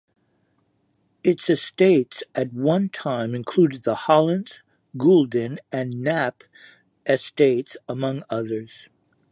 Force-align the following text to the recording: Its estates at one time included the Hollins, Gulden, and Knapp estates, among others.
Its 1.23 1.47
estates 1.47 2.23
at 2.33 2.51
one 2.53 2.89
time 2.89 3.35
included 3.35 3.83
the 3.83 3.93
Hollins, 3.93 4.63
Gulden, 4.97 5.59
and 5.71 6.01
Knapp 6.01 6.43
estates, 7.05 7.77
among 7.87 8.23
others. 8.27 8.89